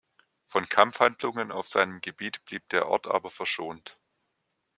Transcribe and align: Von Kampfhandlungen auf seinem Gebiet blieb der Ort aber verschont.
Von 0.47 0.67
Kampfhandlungen 0.67 1.51
auf 1.51 1.67
seinem 1.67 2.01
Gebiet 2.01 2.43
blieb 2.45 2.67
der 2.69 2.87
Ort 2.87 3.05
aber 3.05 3.29
verschont. 3.29 3.99